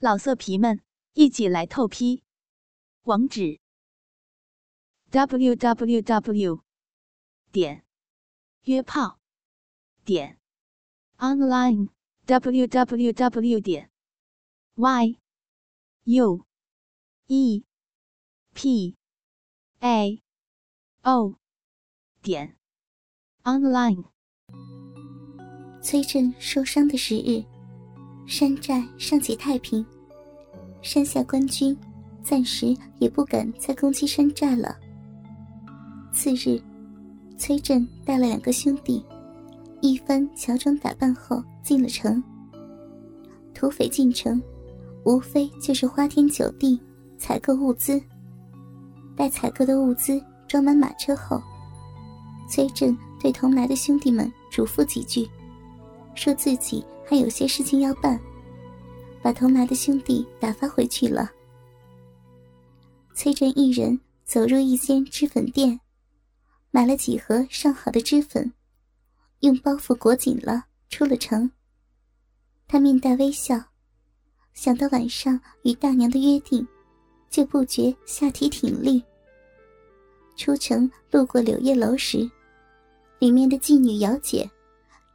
[0.00, 0.80] 老色皮们，
[1.14, 2.22] 一起来透批！
[3.02, 3.58] 网址
[5.10, 6.62] ：w w w
[7.50, 7.84] 点
[8.62, 9.18] 约炮
[10.04, 10.38] 点
[11.16, 11.88] online
[12.26, 13.90] w w w 点
[14.76, 15.18] y
[16.04, 16.46] u
[17.26, 17.64] e
[18.54, 18.96] p
[19.80, 20.22] a
[21.02, 21.34] o
[22.22, 22.56] 点
[23.42, 24.04] online。
[25.82, 27.44] 崔振受伤的时日，
[28.28, 29.84] 山寨尚且太平，
[30.82, 31.74] 山下官军
[32.22, 34.76] 暂时也不敢再攻击山寨了。
[36.12, 36.62] 次日，
[37.38, 39.02] 崔振带了两个兄弟，
[39.80, 42.22] 一番乔装打扮后进了城。
[43.54, 44.40] 土匪进城，
[45.06, 46.78] 无非就是花天酒地，
[47.16, 47.98] 采购物资。
[49.16, 51.42] 待采购的物资装满马车后，
[52.46, 55.26] 崔振对同来的兄弟们嘱咐几句。
[56.14, 58.20] 说自己还有些事情要办，
[59.22, 61.30] 把同来的兄弟打发回去了。
[63.14, 65.80] 崔振一人走入一间脂粉店，
[66.70, 68.52] 买了几盒上好的脂粉，
[69.40, 71.50] 用包袱裹紧了，出了城。
[72.66, 73.58] 他面带微笑，
[74.52, 76.68] 想到晚上与大娘的约定，
[77.30, 79.02] 就不觉下体挺立。
[80.36, 82.30] 出城路过柳叶楼时，
[83.18, 84.48] 里面的妓女姚姐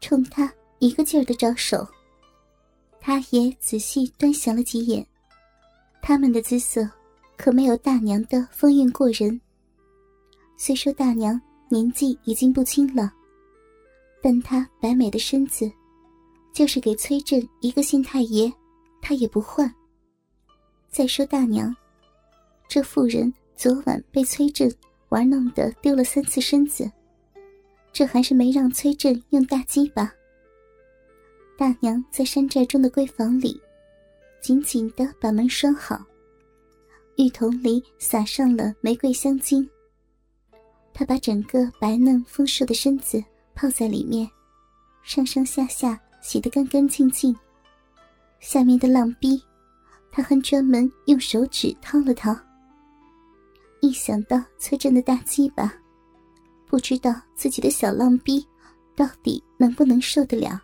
[0.02, 0.52] 冲他。
[0.84, 1.88] 一个劲儿的招手，
[3.00, 5.08] 他也仔细端详了几眼，
[6.02, 6.86] 他们的姿色
[7.38, 9.40] 可没有大娘的风韵过人。
[10.58, 11.40] 虽说大娘
[11.70, 13.14] 年纪已经不轻了，
[14.22, 15.72] 但她白美的身子，
[16.52, 18.52] 就是给崔振一个县太爷，
[19.02, 19.74] 他也不换。
[20.90, 21.74] 再说大娘，
[22.68, 24.70] 这妇人昨晚被崔振
[25.08, 26.92] 玩弄的丢了三次身子，
[27.94, 30.14] 这还是没让崔振用大鸡巴。
[31.56, 33.62] 大娘在山寨中的闺房里，
[34.42, 36.04] 紧紧的把门拴好，
[37.18, 39.68] 浴桶里撒上了玫瑰香精。
[40.94, 43.24] 她把整个白嫩丰硕的身子
[43.54, 44.28] 泡在里面，
[45.04, 47.36] 上上下下洗得干干净净。
[48.40, 49.40] 下面的浪逼，
[50.12, 52.36] 她还专门用手指掏了掏。
[53.80, 55.72] 一想到崔振的大鸡巴，
[56.66, 58.44] 不知道自己的小浪逼
[58.96, 60.60] 到底能不能受得了。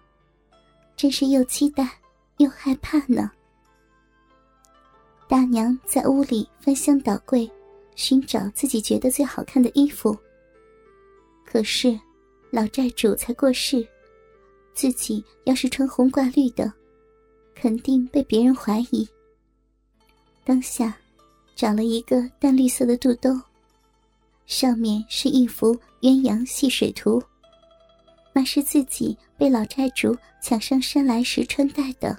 [0.99, 1.89] 真是又期待
[2.39, 3.31] 又害怕呢。
[5.29, 7.49] 大娘在屋里翻箱倒柜，
[7.95, 10.13] 寻找自己觉得最好看的衣服。
[11.45, 11.97] 可是，
[12.51, 13.87] 老债主才过世，
[14.73, 16.69] 自己要是穿红挂绿的，
[17.55, 19.07] 肯定被别人怀疑。
[20.43, 20.97] 当下，
[21.55, 23.29] 找了一个淡绿色的肚兜，
[24.47, 27.23] 上面是一幅鸳鸯戏水图。
[28.33, 32.15] 那是自己被老寨主抢上山来时穿戴的。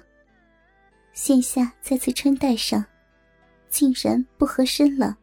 [1.13, 2.83] 现下再次穿戴上，
[3.69, 5.15] 竟然不合身了。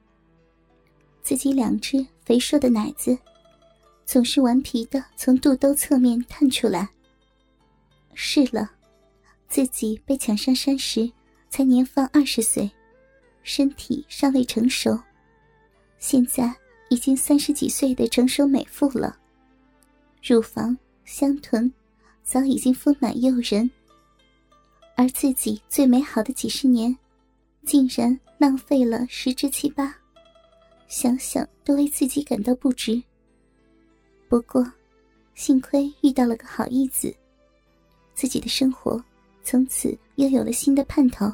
[1.23, 3.19] 自己两只肥硕的奶子，
[4.07, 6.89] 总是顽皮的从肚兜侧面探出来。
[8.15, 8.71] 是了，
[9.49, 11.11] 自己被抢上山时
[11.51, 12.71] 才年方二十岁，
[13.43, 14.97] 身体尚未成熟，
[15.99, 16.55] 现在
[16.91, 19.19] 已经三十几岁的成熟美妇了，
[20.23, 20.79] 乳房。
[21.05, 21.73] 香臀
[22.31, 23.71] 早已经丰满诱人，
[24.95, 26.95] 而自己最美好的几十年，
[27.65, 29.97] 竟然浪费了十之七八，
[30.89, 33.03] 想想都为自己感到不值。
[34.29, 34.71] 不过，
[35.35, 37.17] 幸亏遇到了个好义子，
[38.13, 39.03] 自己的生活
[39.43, 41.33] 从此又有了新的盼头。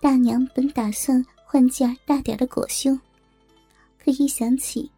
[0.00, 2.96] 大娘本打算换件大点的裹胸，
[3.98, 4.88] 可一想起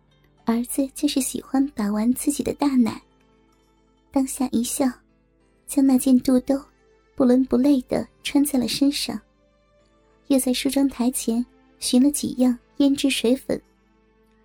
[0.45, 3.01] 儿子就是喜欢把玩自己的大奶。
[4.17, 4.91] 当下一笑，
[5.67, 6.59] 将那件肚兜
[7.15, 9.21] 不伦不类的穿在了身上，
[10.29, 11.45] 又在梳妆台前
[11.79, 13.61] 寻了几样胭脂水粉，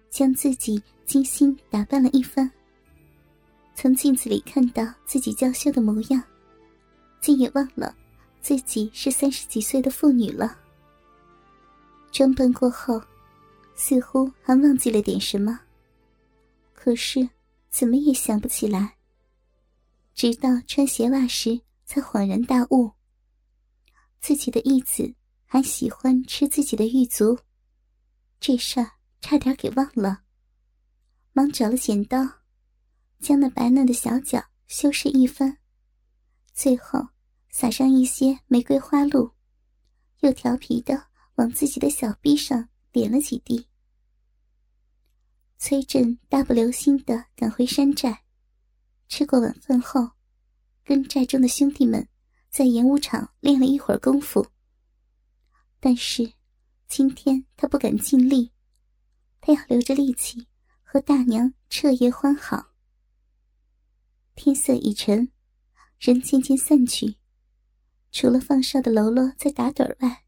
[0.09, 2.51] 将自己精心打扮了一番。
[3.73, 6.21] 从镜子里看到自己娇羞的模样，
[7.21, 7.95] 竟也忘了
[8.41, 10.59] 自己是三十几岁的妇女了。
[12.11, 13.01] 装扮过后，
[13.73, 15.57] 似乎还忘记了点什么，
[16.73, 17.25] 可是
[17.69, 18.95] 怎么也想不起来。
[20.13, 22.91] 直到穿鞋袜时，才恍然大悟。
[24.19, 25.15] 自己的义子
[25.45, 27.39] 还喜欢吃自己的玉足，
[28.39, 30.23] 这事儿差点给忘了。
[31.33, 32.19] 忙找了剪刀，
[33.19, 35.57] 将那白嫩的小脚修饰一番，
[36.53, 37.07] 最后
[37.49, 39.31] 撒上一些玫瑰花露，
[40.19, 43.65] 又调皮的往自己的小臂上点了几滴。
[45.57, 48.20] 崔振大步流星的赶回山寨。
[49.11, 50.11] 吃过晚饭后，
[50.85, 52.07] 跟寨中的兄弟们
[52.49, 54.47] 在演武场练了一会儿功夫，
[55.81, 56.31] 但是
[56.87, 58.53] 今天他不敢尽力，
[59.41, 60.47] 他要留着力气
[60.81, 62.67] 和大娘彻夜欢好。
[64.33, 65.29] 天色已沉，
[65.99, 67.17] 人渐渐散去，
[68.13, 70.23] 除了放哨的喽啰在打盹外，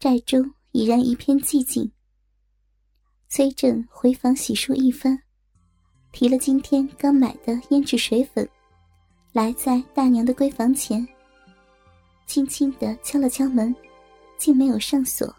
[0.00, 1.92] 寨中已然一片寂静。
[3.28, 5.22] 崔振回房洗漱一番，
[6.14, 8.48] 提了今天刚买的胭脂水粉，
[9.32, 11.04] 来在大娘的闺房前。
[12.24, 13.74] 轻轻的敲了敲门，
[14.38, 15.34] 竟没有上锁。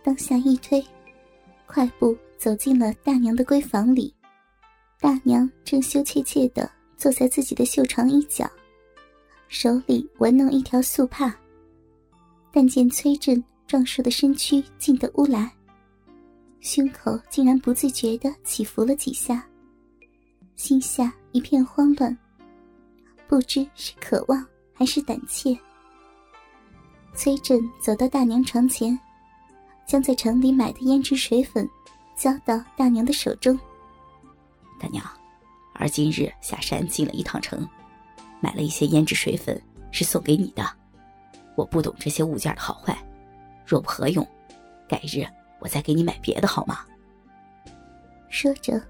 [0.00, 0.82] 当下一推，
[1.66, 4.14] 快步走进了大娘的闺房里。
[5.00, 8.48] 大娘正羞怯怯的坐在自己的绣床一角，
[9.48, 11.36] 手里玩弄一条素帕。
[12.52, 15.52] 但见崔振壮硕的身躯进得屋来，
[16.60, 19.44] 胸口竟然不自觉的起伏了几下，
[20.62, 22.16] 心下一片慌乱，
[23.26, 25.58] 不知是渴望还是胆怯。
[27.16, 28.96] 崔振走到大娘床前，
[29.84, 31.68] 将在城里买的胭脂水粉
[32.16, 33.58] 交到大娘的手中。
[34.78, 35.04] 大娘，
[35.74, 37.68] 儿今日下山进了一趟城，
[38.40, 39.60] 买了一些胭脂水粉，
[39.90, 40.64] 是送给你的。
[41.56, 42.96] 我不懂这些物件的好坏，
[43.66, 44.24] 若不合用，
[44.88, 45.26] 改日
[45.58, 46.86] 我再给你买别的，好吗？
[48.28, 48.80] 说着，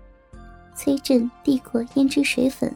[0.83, 2.75] 崔振递过胭脂水粉，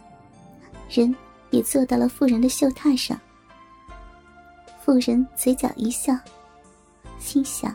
[0.89, 1.13] 人
[1.51, 3.21] 也坐到了妇人的绣榻上。
[4.81, 6.17] 妇人嘴角一笑，
[7.19, 7.75] 心想：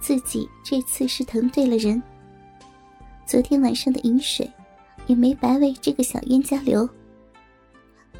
[0.00, 2.02] 自己这次是疼对了人。
[3.26, 4.50] 昨天晚上的饮水，
[5.06, 6.88] 也没白为这个小冤家留。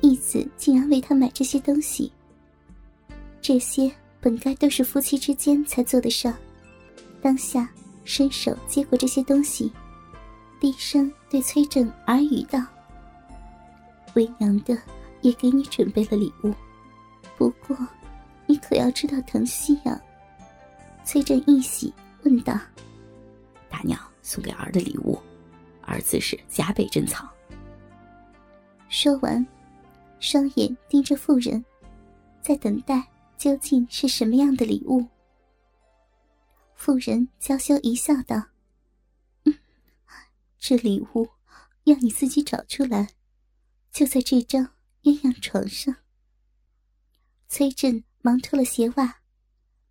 [0.02, 2.12] 义子竟然为他买这些东西，
[3.40, 3.90] 这些
[4.20, 6.34] 本该都是夫妻之间才做得上。
[7.22, 7.70] 当下
[8.04, 9.72] 伸手接过这些东西，
[10.60, 12.64] 低声对崔正耳语道
[14.14, 14.76] ：“为娘的
[15.20, 16.54] 也给你准备了礼物，
[17.36, 17.76] 不过……”
[18.50, 20.00] 你可要知道疼惜呀！
[21.04, 22.58] 崔振一喜，问道
[23.68, 25.18] ：“大娘送给儿的礼物，
[25.82, 27.28] 儿子是加倍珍藏。”
[28.88, 29.46] 说完，
[30.18, 31.62] 双眼盯着妇人，
[32.40, 33.06] 在等待
[33.36, 35.04] 究竟是什么样的礼物。
[36.74, 38.42] 妇人娇羞一笑，道：“，
[40.58, 41.30] 这礼物
[41.84, 43.14] 要你自己找出来，
[43.90, 45.96] 就在这张鸳鸯床上。”
[47.48, 48.04] 崔振。
[48.20, 49.22] 忙脱了鞋袜，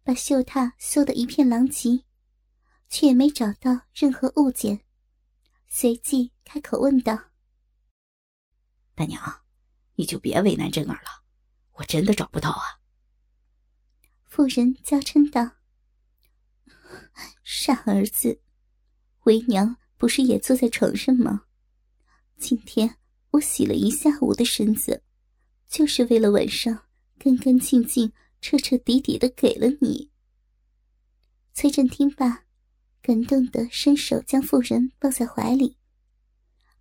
[0.03, 2.03] 把绣榻修得一片狼藉，
[2.89, 4.81] 却也没找到任何物件。
[5.69, 7.17] 随即开口问道
[8.93, 9.45] ：“大娘，
[9.95, 11.23] 你就别为难真儿了，
[11.71, 12.83] 我真的找不到啊。”
[14.25, 15.55] 妇人娇嗔道
[17.45, 18.41] ：“傻儿子，
[19.23, 21.43] 为娘不是也坐在床上吗？
[22.37, 22.97] 今天
[23.31, 25.03] 我洗了一下午的身子，
[25.67, 26.83] 就是为了晚上。”
[27.19, 30.11] 干干净净、彻彻底底的给了你。
[31.55, 32.43] 崔振听罢，
[33.01, 35.77] 感动的伸手将妇人抱在怀里，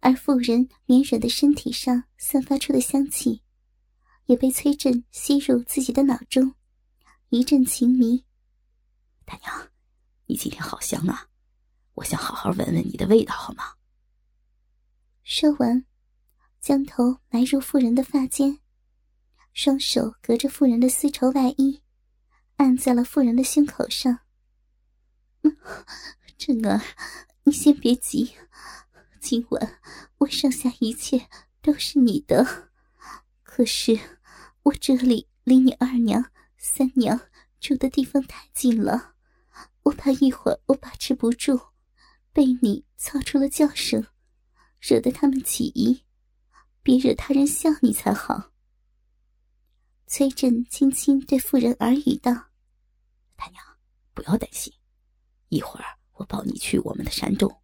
[0.00, 3.40] 而妇人绵软的身体上散发出的香气，
[4.26, 6.54] 也被崔振吸入自己的脑中，
[7.30, 8.26] 一阵情迷。
[9.24, 9.70] 大娘，
[10.26, 11.30] 你今天好香啊！
[11.96, 13.74] 我想好好闻闻你的味道，好吗？
[15.22, 15.86] 说完，
[16.60, 18.60] 将头埋入妇人的发间。
[19.54, 21.80] 双手隔着妇人的丝绸外衣，
[22.56, 24.18] 按在了妇人的胸口上。
[26.36, 26.82] 振儿，
[27.44, 28.34] 你先别急，
[29.18, 29.80] 今晚
[30.18, 31.26] 我上下一切
[31.62, 32.68] 都是你的。
[33.42, 33.98] 可是
[34.64, 37.18] 我这里离你二娘、三娘
[37.58, 39.14] 住的地方太近了，
[39.84, 41.58] 我怕一会儿我把持不住，
[42.36, 44.06] 被你操出了叫声，
[44.78, 46.04] 惹得他们起疑，
[46.82, 48.52] 别惹他人笑你才好。
[50.06, 52.34] 崔振轻轻对妇人耳语道
[53.36, 53.64] ：“大娘，
[54.12, 54.70] 不要担心，
[55.48, 57.62] 一会儿我抱你去我们的山洞，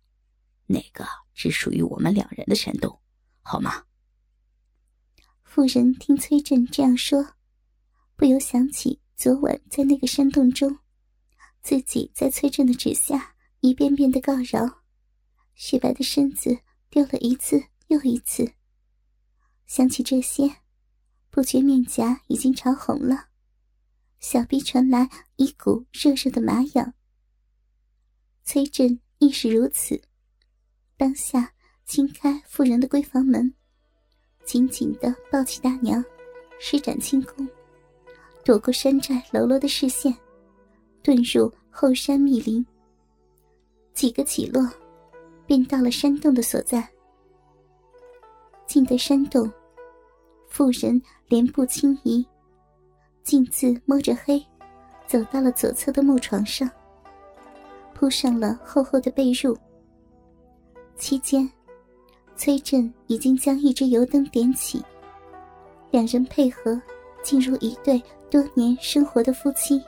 [0.65, 2.99] 那个只属于我们两人的山洞，
[3.43, 3.85] 好吗？”
[5.45, 7.35] 妇人听崔振这样说，
[8.17, 10.79] 不由想起昨晚在那个山洞中，
[11.61, 13.32] 自己在崔振的指下
[13.63, 14.83] 一遍遍的告饶，
[15.55, 16.59] 雪白的身子
[16.91, 18.53] 丢了一次又一次。
[19.67, 20.57] 想起这些。
[21.31, 23.29] 不觉面颊已经潮红了，
[24.21, 26.93] 小臂传来一股热热的麻痒。
[28.45, 30.03] 崔振亦是如此，
[30.99, 31.55] 当下
[31.87, 33.55] 轻开妇人的闺房门，
[34.45, 36.05] 紧紧的抱起大娘，
[36.61, 37.49] 施展轻功，
[38.45, 40.15] 躲过山寨喽啰的视线，
[41.03, 42.67] 遁入后山密林。
[43.95, 44.69] 几个起落，
[45.47, 46.89] 便到了山洞的所在。
[48.67, 49.51] 进得山洞。
[50.49, 52.27] 妇人莲步轻移，
[53.23, 54.45] 径自摸着黑，
[55.07, 56.71] 走到了左侧的木床上，
[57.95, 59.57] 铺上了厚厚的被褥。
[60.95, 61.51] 期间，
[62.37, 64.85] 崔振已经将一支油灯点起，
[65.91, 66.79] 两人配合，
[67.23, 69.83] 进入一对多年生活的夫妻。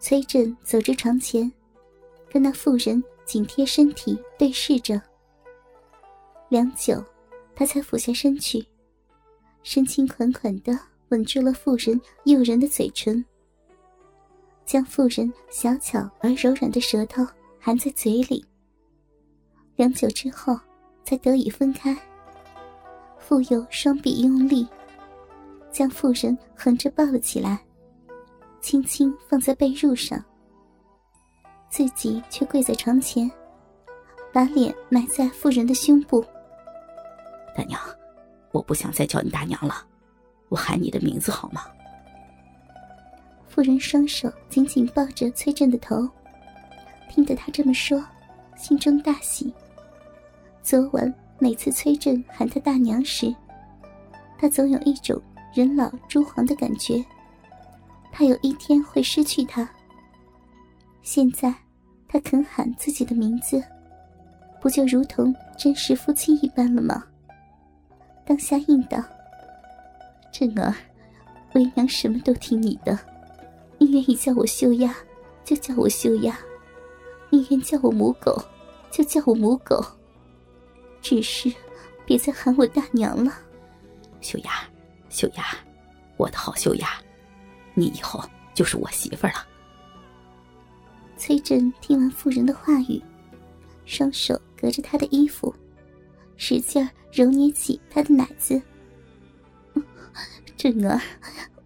[0.00, 1.50] 崔振走至床前，
[2.30, 5.00] 跟那妇人紧贴身体对视着。
[6.48, 7.04] 良久，
[7.54, 8.64] 他才俯下身去，
[9.62, 10.78] 深情款款的
[11.08, 13.24] 吻住了妇人诱人的嘴唇，
[14.64, 17.26] 将妇人小巧而柔软的舌头
[17.58, 18.44] 含在嘴里。
[19.74, 20.58] 良久之后，
[21.04, 21.96] 才得以分开。
[23.18, 24.66] 妇幼双臂用力，
[25.72, 27.64] 将妇人横着抱了起来，
[28.60, 30.24] 轻轻放在被褥上，
[31.68, 33.30] 自己却跪在床前，
[34.32, 36.24] 把脸埋在妇人的胸部。
[37.54, 37.80] 大娘，
[38.52, 39.86] 我不想再叫你大娘了，
[40.48, 41.66] 我喊你的名字好吗？
[43.48, 46.08] 妇人双手紧紧抱着崔振的头，
[47.08, 48.02] 听得他这么说，
[48.56, 49.52] 心中大喜。
[50.62, 53.34] 昨晚每次崔振喊他大娘时，
[54.38, 55.20] 他总有一种
[55.54, 57.02] 人老珠黄的感觉，
[58.12, 59.68] 他有一天会失去他。
[61.06, 61.54] 现在
[62.08, 63.62] 他肯喊自己的名字，
[64.60, 67.04] 不就如同真实夫妻一般了吗？
[68.26, 69.00] 当下应道
[70.32, 70.74] ：“振儿，
[71.54, 72.98] 为娘什么都听你的，
[73.78, 74.92] 你愿意叫我秀丫，
[75.44, 76.34] 就叫我秀丫；
[77.30, 78.36] 你愿叫我母狗，
[78.90, 79.80] 就叫我母狗。”
[81.00, 81.54] 只是，
[82.04, 83.32] 别再喊我大娘了，
[84.20, 84.50] 秀雅，
[85.08, 85.56] 秀雅，
[86.16, 87.00] 我的好秀雅，
[87.74, 88.20] 你以后
[88.54, 89.46] 就是我媳妇儿了。
[91.16, 93.02] 崔振听完妇人的话语，
[93.84, 95.54] 双手隔着她的衣服，
[96.36, 98.60] 使劲揉捏起她的奶子。
[100.56, 101.00] 振儿，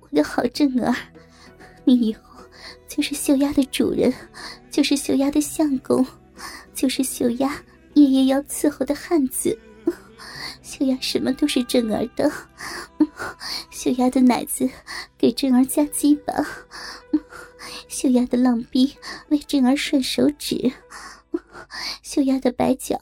[0.01, 0.95] 我的好振儿，
[1.85, 2.23] 你以后
[2.89, 4.13] 就是秀丫的主人，
[4.71, 6.07] 就是秀丫的相公，
[6.75, 7.63] 就是秀丫。
[7.95, 9.59] 夜夜要伺候的汉子，
[10.63, 12.31] 秀雅什么都是振儿的。
[13.71, 14.69] 秀雅的奶子
[15.19, 16.33] 给振儿加鸡巴，
[17.89, 18.97] 秀雅的浪逼
[19.29, 20.73] 为正儿涮手指，
[22.03, 22.99] 秀雅的白脚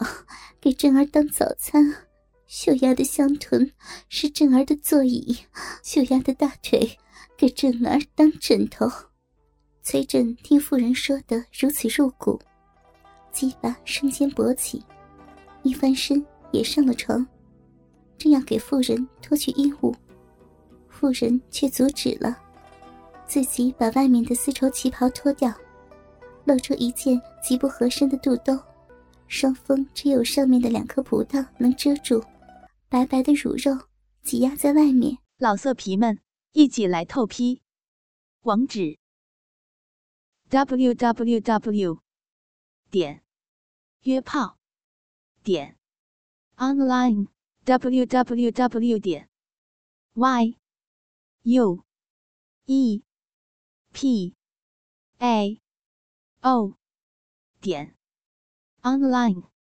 [0.61, 1.95] 给正儿当早餐，
[2.47, 3.73] 秀雅的香臀
[4.09, 5.39] 是正儿的座椅，
[5.83, 6.99] 秀雅的大腿
[7.37, 8.91] 给正儿当枕头。
[9.83, 12.39] 崔振听妇人说的如此入骨。
[13.33, 14.83] 鸡巴瞬间勃起，
[15.63, 17.27] 一翻身也上了床，
[18.19, 19.95] 正要给妇人脱去衣物，
[20.89, 22.37] 妇人却阻止了，
[23.29, 25.55] 自己把外面的丝绸旗袍脱掉，
[26.47, 28.59] 露出一件极不合身的肚兜，
[29.27, 32.25] 双峰只有上面的两颗葡萄能遮住，
[32.89, 33.87] 白白的乳肉
[34.23, 35.19] 挤压在外面。
[35.37, 36.19] 老色皮们，
[36.53, 37.61] 一起来透批，
[38.45, 38.99] 网址
[40.49, 42.01] ：w w w.
[42.91, 43.23] 点
[44.05, 44.57] 约炮
[45.43, 45.77] 点
[46.57, 47.27] online
[47.65, 49.29] w w w 点
[50.15, 50.55] y
[51.43, 51.85] u
[52.65, 53.03] e
[54.01, 54.33] p
[55.19, 55.61] a
[56.41, 56.77] o
[57.61, 57.97] 点
[58.85, 59.58] online。